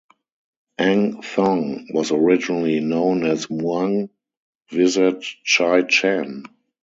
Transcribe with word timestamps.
Ang 0.79 1.21
Thong 1.21 1.89
was 1.93 2.11
originally 2.11 2.79
known 2.79 3.23
as 3.23 3.45
Muang 3.51 4.09
Wiset 4.71 5.21
Chai 5.43 5.83
Chan. 5.83 6.45